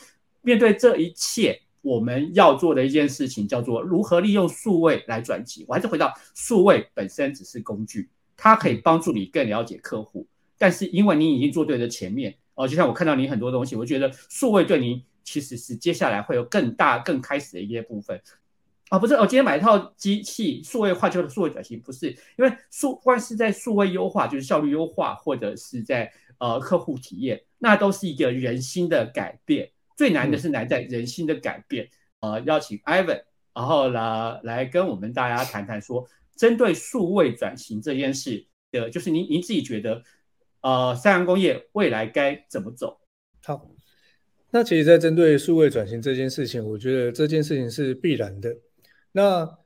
[0.43, 5.65] 面对这一切，我们要做的一件事情，叫做如何利用数位来转机。
[5.67, 8.07] 我还是回到数位本身只是工具，
[8.37, 10.27] 它可以帮助你更了解客户。
[10.59, 18.21] 但是因为你已经做对了前面哦，就像我看到你很多东西，我觉得数位对你其实是接下来会有更大、更开始的一些部分
[18.89, 29.71] 啊，不是我今天买一套机器数位化就是数位转型，不是因为数，不管是在数位优化，就是效率优化，或者是在呃客户体验，那都是一个人心的改变。
[29.97, 31.89] 最难的是难在人心的改变。
[32.19, 33.23] 呃，邀请 Ivan，
[33.55, 40.03] 然后来来跟我们大家谈谈说，针对数位转型这件事的，就是您您自己觉得。
[40.63, 43.01] 呃，三洋工业未来该怎么走？
[43.43, 43.69] 好，
[44.49, 48.55] 那其实，在针对数位转型这件事情，我觉得这件事情是必然的。
[49.11, 49.57] 那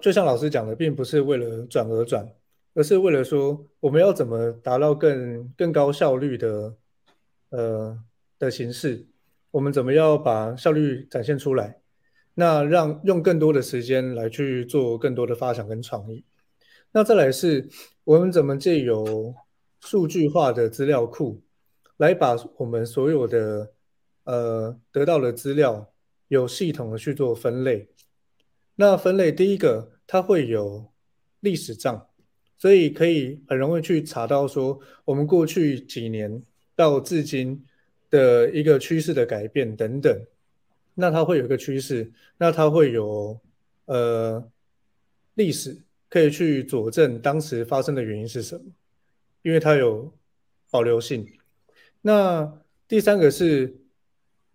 [0.00, 2.24] 就像老师讲的，并不是为了转而转，
[2.74, 6.76] 而是为了说，我们要怎么达到更更高效率的
[7.50, 7.98] 呃
[8.38, 9.06] 的形式？
[9.50, 11.80] 我们怎么要把效率展现出来？
[12.34, 16.24] 那让用更多的时间来去做更多的发想跟创意。
[16.92, 17.68] 那再来是，
[18.04, 19.34] 我们怎么借由
[19.86, 21.40] 数据化的资料库，
[21.98, 23.72] 来把我们所有的
[24.24, 25.92] 呃得到的资料
[26.26, 27.88] 有系统的去做分类。
[28.74, 30.90] 那分类第一个，它会有
[31.38, 32.08] 历史账，
[32.58, 36.42] 所以可以很容易去查到说我们过去几年
[36.74, 37.64] 到至今
[38.10, 40.20] 的一个趋势的改变等等。
[40.96, 43.38] 那它会有一个趋势，那它会有
[43.84, 44.50] 呃
[45.34, 48.64] 历史可以去佐证当时发生的原因是什么。
[49.46, 50.12] 因为它有
[50.72, 51.24] 保留性。
[52.02, 53.76] 那第三个是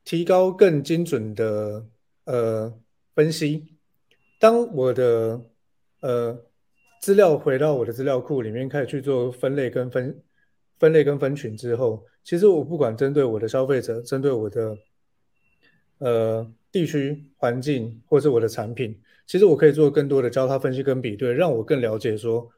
[0.04, 1.88] 提高更精准的
[2.26, 2.78] 呃
[3.16, 3.78] 分析。
[4.38, 5.40] 当我的
[6.02, 6.44] 呃
[7.00, 10.22] 资料回到我的资料库里面，开始去做分类跟分
[10.78, 14.78] 分类跟分群之后，其实我不管针对我的消费者，针对我的
[16.00, 22.52] 呃地区环境，或是我的产品，其实我可以做更多的交叉分析跟比对，让我更了解说。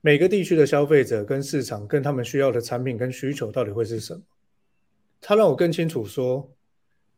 [0.00, 4.22] 每个地区的消费者跟市场跟他们需要的产品跟需求到底会是什么？
[5.20, 6.54] 他让我更清楚说，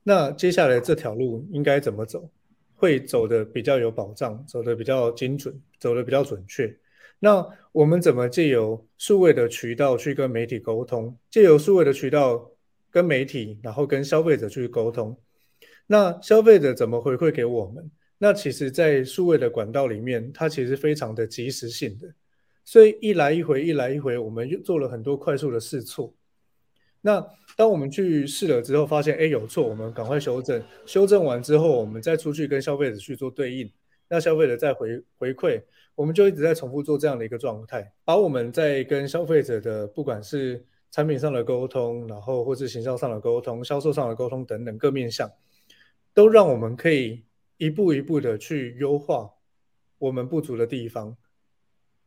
[0.03, 2.31] 那接下来这条路应该怎么走，
[2.75, 6.75] 会走的比较有保障，走的比较精准，走的比较准确。
[7.19, 11.15] 那我们怎么借由数位的渠道去跟媒体沟通？
[11.31, 12.51] 借由数位的渠道
[12.91, 15.15] 跟媒体，然后跟消费者去沟通。
[15.87, 17.91] 那消费者怎么回馈给我们？
[18.17, 22.09] 那其实，在数位的管道里面，它其实非常的及时性的。
[22.65, 26.15] 所以一来一回，一来一回，我们又做了很多快速的试错。
[27.03, 30.63] 那当我们去试了之后，发现哎有错，我们赶快修正。
[30.85, 33.73] 修正完之后，我们再出去跟消费者去做对应，
[34.09, 35.63] 那消费者再回回馈，
[35.95, 45.31] 我们就一直在重复做这样的一个状态，把我们在跟消费者的不管是产品上的沟通，然后或是形象上的沟通、销售上的沟通等等各面向，
[46.13, 47.25] 都让我们可以
[47.57, 49.31] 一步一步的去优化
[49.99, 51.17] 我们不足的地方。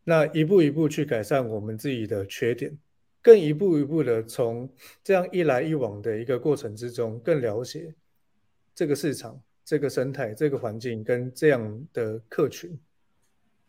[0.06, 2.78] 那一步一步去改善我们自己的缺点，
[3.22, 4.70] 更一步一步的从
[5.02, 7.96] 这样一来一往的一个过程之中，更了解
[8.76, 12.78] 这个市场、这个生态、这个环境跟这样的客群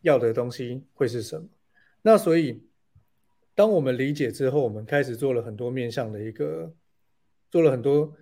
[0.01, 1.47] 要的东西会是什么。
[2.01, 2.61] 那所以，
[3.55, 6.73] 当我们理解之后，我们开始做了很多面向的一个，
[7.49, 8.13] 做了很多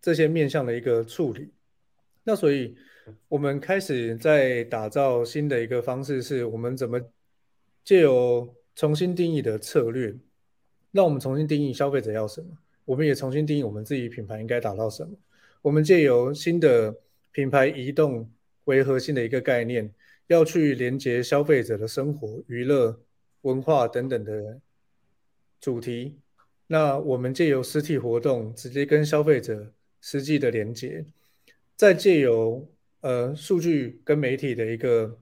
[0.00, 1.52] 这些面向的一个处理。
[2.24, 2.74] 那所以，
[3.28, 6.98] 我们开始在打造新的一个方式，是我们怎么。
[7.84, 10.14] 借由重新定义的策略，
[10.92, 15.16] 让我们重新定义消费者要什么，我们也重新定义我们自己品牌应该达到什么。
[15.62, 16.96] 我们借由新的
[17.32, 18.30] 品牌移动
[18.64, 19.92] 为核心的一个概念，
[20.28, 23.00] 要去连接消费者的生活、娱乐、
[23.42, 24.60] 文化等等的
[25.60, 26.16] 主题。
[26.66, 31.04] 那我们借由实体活动，直接跟消费者实际的连接，
[31.76, 32.68] 再借由
[33.00, 35.18] 呃数据跟媒体的一个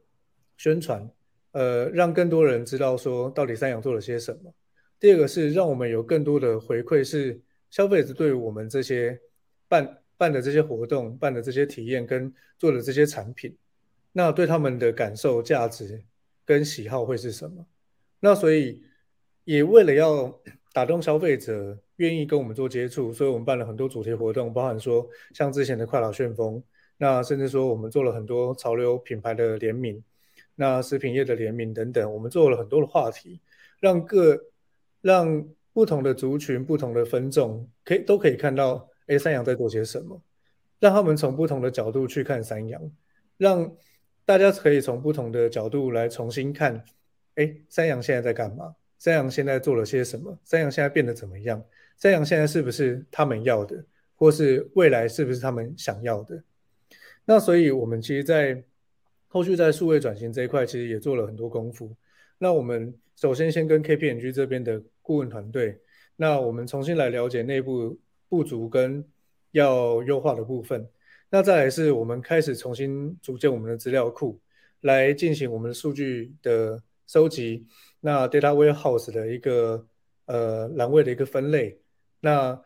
[0.56, 1.10] 宣传，
[1.58, 4.54] 呃，让更多人知道说到底三洋做了些什么。
[5.00, 7.40] 第二个是让我们有更多的回馈，是
[7.70, 9.18] 消费者对我们这些
[9.66, 9.98] 办。
[10.20, 13.56] 办的这些活动，办的这些体验，跟做的这些产品，
[14.10, 16.02] 那对他们的感受、价值
[16.44, 17.64] 跟喜好会是什么？
[18.18, 18.82] 那所以
[19.44, 20.36] 也为了要
[20.72, 26.60] 打动消费者，愿意跟我们做接触，所以我们办了很多主题活动，包含说像之前的快老旋风，
[26.96, 30.02] 那甚至说我们做了很多潮流品牌的联名，
[30.60, 33.40] 那食品业的联名等等，我们做了很多的话题，
[33.78, 34.36] 让各
[35.00, 38.88] 让不同的族群、不同的分众，可以都可以看到。
[39.06, 40.20] 哎，三洋在做些什么？
[40.80, 42.82] 让他们从不同的角度去看三洋，
[43.36, 43.72] 让
[44.24, 46.84] 大家可以从不同的角度来重新看。
[47.36, 48.74] 哎，三洋现在在干嘛？
[48.98, 50.36] 三洋现在做了些什么？
[50.42, 51.64] 三洋现在变得怎么样？
[51.96, 53.82] 三洋现在是不是他们要的，
[54.16, 56.42] 或是未来是不是他们想要的？
[57.24, 58.64] 那所以，我们其实，在
[59.28, 61.94] 后续在数位转型这一块，其实也做了很多功夫。
[62.38, 65.78] 那我们首先先跟 KPMG 这边的顾问团队，
[66.16, 67.96] 那我们重新来了解内部。
[68.30, 69.02] 不足跟
[69.52, 70.86] 要优化的部分，
[71.30, 74.38] 那再来是我们开始重新组建我们的资料库，
[74.82, 77.66] 来进行我们的数据的收集，
[78.00, 79.82] 那 data warehouse 的一个
[80.26, 81.80] 呃栏位的一个分类，
[82.20, 82.62] 那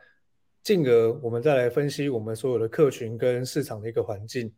[0.65, 4.53] 进而我们再来分析我们所有的客群跟市场的一个环境，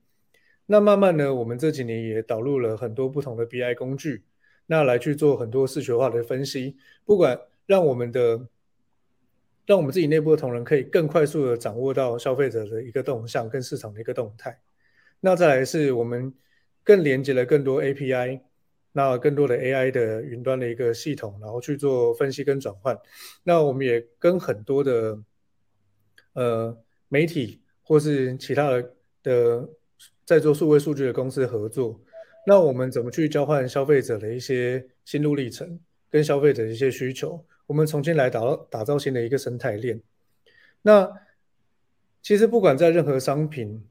[0.66, 4.24] 那慢慢呢，我们这几年也导入了很多不同的 BI 工具，
[4.66, 8.48] 那来去做很多视觉化的分析，不管让我们的
[9.66, 14.60] 让我们自己内部的同仁可以更快速的掌握到消费者的一个动向跟市场的一个动态。
[15.20, 16.32] 那再来是我们
[16.82, 18.40] 更连接了更多 API，
[18.92, 22.98] 那更多的 AI 的云端的一个系统，然后去做分析跟转换。
[23.42, 25.18] 那我们也跟很多的
[26.34, 29.68] 呃媒体或是其他的的
[30.24, 32.00] 在做数位数据的公司合作。
[32.46, 37.44] 那我们怎么去交换消费者的一些心路历程跟消费者的一些需求？
[37.66, 40.00] 我们重新来打打造新的一个生态链。
[40.82, 41.10] 那
[42.20, 43.82] 其实不管在任何商品，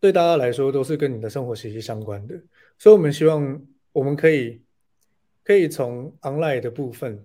[0.00, 2.34] 对大家来说都是跟你的生活息息相关的。
[2.78, 4.60] 所以，我们希望我们可以
[5.44, 7.24] 可以从 online 的部分，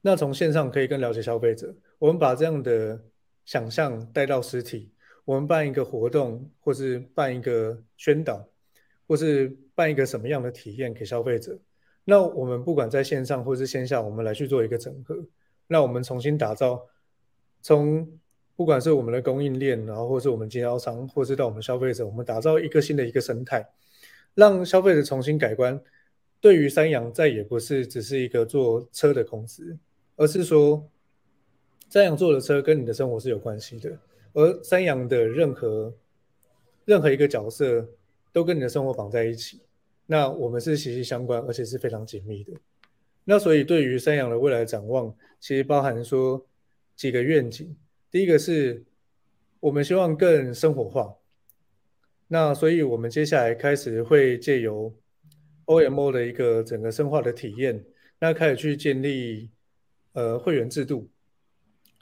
[0.00, 1.72] 那从线上可以更了解消费者。
[2.00, 3.00] 我们把这样的
[3.44, 4.90] 想象带到实体，
[5.26, 8.48] 我们办一个活动，或是办一个宣导，
[9.08, 11.58] 或是办一个什么样的体验给消费者。
[12.04, 15.26] 那我们不管在线上或是线下，我们来去做一个整合。
[15.66, 16.80] 那我们重新打造，
[17.60, 18.08] 从
[18.54, 23.68] 不管是我们的供应链，然后或是我们经销商，或是到我们消费者，我们打造一个新的一个生态，
[24.34, 25.82] 让消费者重新改观。
[26.40, 29.76] 对于三洋，再也不是只是一个做车的公司，
[30.14, 30.88] 而是说
[31.88, 33.98] 三洋做的车跟你的生活是有关系的。
[34.36, 35.96] 而三洋的任何
[36.84, 37.88] 任何一个角色，
[38.34, 39.62] 都跟你的生活绑在一起。
[40.04, 42.52] 那我们是息息相关，而且是非常紧密的。
[43.24, 46.46] 那所以对于三洋的未来展望，其实包含说
[46.94, 47.74] 几个愿景。
[48.10, 48.84] 第一个是
[49.58, 51.16] 我们希望更生活化。
[52.28, 54.94] 那所以我们接下来开始会借由
[55.64, 57.82] OMO 的一个整个深化的体验，
[58.18, 59.48] 那开始去建立
[60.12, 61.08] 呃会员制度，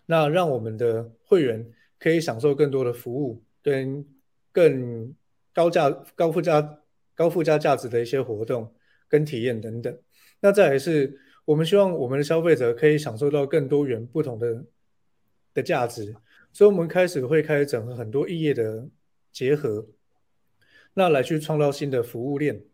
[0.06, 1.64] 那让我们的会员
[1.98, 4.06] 可以享受更多的服务，跟
[4.52, 5.14] 更
[5.52, 6.80] 高价高附加。
[7.16, 8.74] 高附加价值的一些活动
[9.08, 9.96] 跟体验等等，
[10.40, 14.64] 那再来是我们希望我们的消费者可以享受到更多元不同的
[15.54, 16.12] 的价值，
[16.52, 18.88] 所以我们开始会开始整合很多异业的
[19.30, 19.86] 结合，
[20.94, 22.64] 那来去创造新的服务链，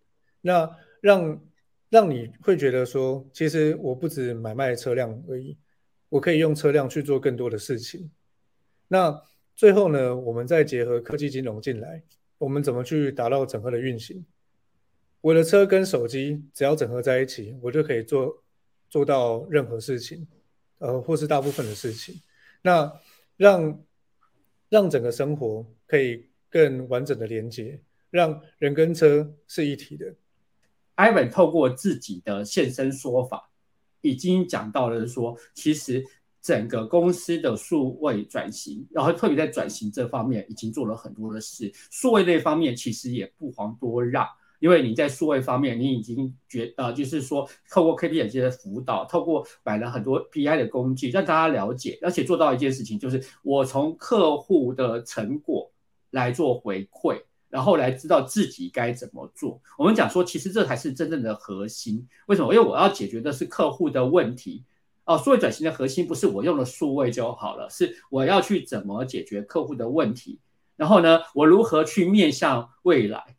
[0.40, 1.44] 那让
[1.90, 5.58] 让你会觉得说，其实我不止买卖车辆而已，
[6.08, 8.10] 我可以用车辆去做更多的事情。
[8.92, 9.22] 那
[9.54, 12.02] 最后呢，我们再结合科技金融进来。
[12.38, 14.24] 我们怎么去达到整合的运行？
[15.20, 18.42] 我的车跟手机只要整合在一起，我就可以做
[18.88, 20.26] 做到任何事情，
[20.78, 22.20] 呃，或是大部分的事情。
[22.62, 22.92] 那
[23.36, 23.84] 让
[24.68, 27.80] 让整个生活可以更完整的连接，
[28.10, 30.16] 让人跟车是一体的。
[30.96, 33.50] Ivan 透过自己的现身说法，
[34.00, 36.04] 已经讲到了说，其实。
[36.42, 41.70] 整个公司的数位转型，然后特别在转型这方面已经做了很多的事。
[41.90, 44.26] 数位那方面其实也不遑多让，
[44.58, 55.70] 因为你在数位方面，你已经觉呃，就是说透过 KPI 这的辅导，透过买了很多 BI 的工具，让大家了解，而且做到一件事情，就是我从客户的成果
[56.10, 57.20] 来做回馈，
[57.50, 59.60] 然后来知道自己该怎么做。
[59.76, 62.08] 我们讲说，其实这才是真正的核心。
[62.28, 62.54] 为什么？
[62.54, 64.64] 因为我要解决的是客户的问题。
[65.10, 70.38] 哦，数位转型的核心不是我用了数位就好了，是我要去怎么解决客户的问题。
[70.76, 73.36] 然后呢，我如何去面向未来？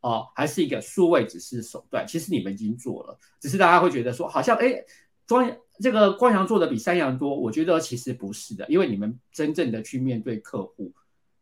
[0.00, 4.72] 哦，还是一个数位只是手段，其实你们已经做了，只是大家会觉得说，好像哎，
[5.26, 5.50] 光
[5.80, 10.92] 这个光阳做的比三阳多，我觉得其实不是的，因为你们真正的去面对客户，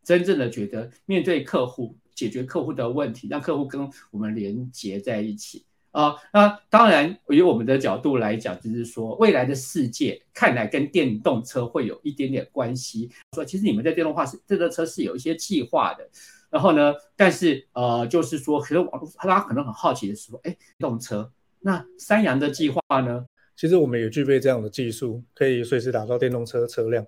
[0.02, 5.66] 真正的觉得面对客户，解决客户的问题，让客户跟我们连接在一起。
[5.96, 13.10] 啊，那当然，以我们的角度来讲，就是说未来的世界看来跟电动车会有一点点关系。
[13.34, 16.06] 说其实你们在电动化是这个车是有一些计划的，
[16.50, 23.24] 然后呢，但是呃，就是说，可能网络大家可能很好奇的是说，哎，电动车那三洋的计划呢？
[23.56, 27.06] 其实我们也具备这样的技术，可以随时打造电动车车辆。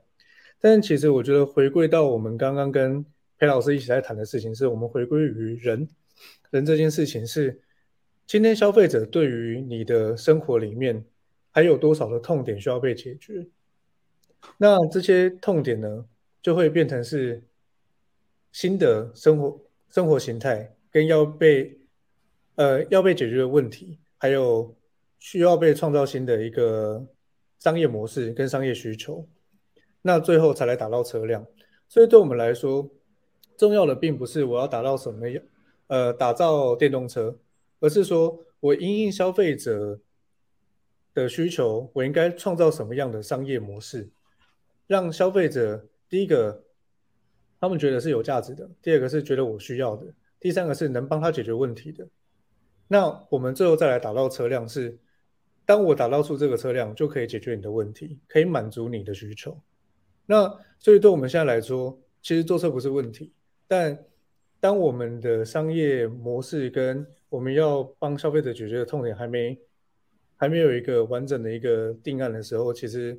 [0.62, 3.04] 但其实我觉得回归到我们刚刚跟
[3.36, 5.86] 裴老师一起在谈的事情，是我们回归于人，
[6.50, 7.60] 人这件事情是。
[8.28, 11.02] 今天消费者对于你的生活里面
[11.50, 13.46] 还有多少的痛点需要被解决？
[14.58, 16.04] 那这些痛点呢，
[16.42, 17.42] 就会变成是
[18.52, 19.58] 新的生活
[19.88, 21.80] 生活形态跟要被
[22.56, 24.76] 呃要被解决的问题，还有
[25.18, 27.06] 需要被创造新的一个
[27.58, 29.26] 商业模式跟商业需求。
[30.02, 31.46] 那最后才来打造车辆。
[31.88, 32.90] 所以对我们来说，
[33.56, 35.42] 重要的并不是我要打造什么样
[35.86, 37.38] 呃打造电动车。
[37.80, 40.00] 而是说，我因应消费者
[41.14, 44.08] 的需求，我应该创造什么样的商业模式，
[44.86, 46.64] 让消费者第一个
[47.60, 50.06] 他们觉得是有价值的，第二个是觉得我需要的，
[50.40, 52.06] 第三个是能帮他解决问题的。
[52.86, 54.98] 那我们最后再来打造车辆，是
[55.66, 59.60] 当我打造出这个车辆，就可以解决你的问题，可以满足你的需求。
[60.24, 60.48] 那
[60.78, 63.32] 所以对我们现在来说，其实坐车不是问题，
[63.66, 64.04] 但
[64.60, 69.58] 当我们的商业模式跟我们要帮消费者解决的痛点还没
[70.36, 73.18] 还没有一个完整的一个定案的时候，其实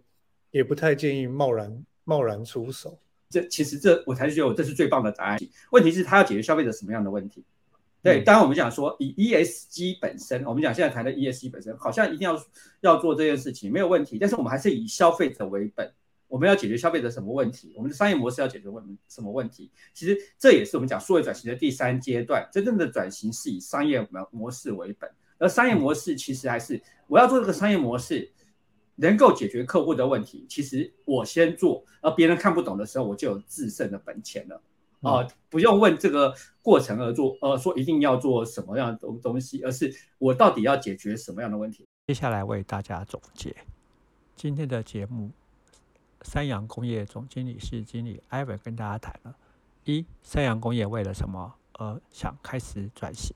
[0.51, 2.97] 也不太建议贸然贸然出手。
[3.30, 5.39] 这其实这我才觉得这是最棒的答案。
[5.72, 7.43] 问题是他要解决消费者什么样的问题？
[8.01, 12.41] 对，当然我们讲说以 ESG 本身，我们讲现在谈的 ESG 本身，好像一定要
[12.80, 15.93] 要做这件事情没有问题，但是我们还是以消费者为本。
[16.30, 17.73] 我们要解决消费者什么问题？
[17.75, 19.69] 我们的商业模式要解决问什么问题？
[19.93, 22.47] 其实这也是我们讲数位转型的第三阶段。
[22.51, 28.32] 真正的转型是以商业模模式为本，而商业模式其实还是我要做这个商业模式
[28.95, 30.45] 能够解决客户的问题。
[30.47, 34.61] 其实我先做，而别人看不懂的时候，我就有制胜的本钱了
[35.01, 35.27] 啊！
[35.49, 41.88] 不用问这个过程而做，呃，说一定要做什么样的东东西，而是我到底要解决什么样的问题？
[42.05, 43.55] 接下来为大家总结
[44.36, 45.32] 今天的节目。
[46.22, 49.36] 三洋工业总经理室经理艾文跟大家谈了：
[49.86, 53.34] 一、三洋工业为了什么而想开始转型；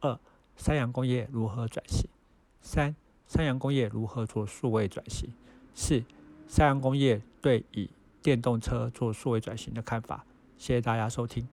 [0.00, 0.18] 二、
[0.56, 2.08] 三洋工业如何转型；
[2.60, 2.94] 三、
[3.26, 5.30] 三洋工业如何做数位转型；
[5.74, 6.02] 四、
[6.46, 7.90] 三洋工业对以
[8.22, 10.24] 电动车做数位转型的看法。
[10.56, 11.48] 谢谢大家收听。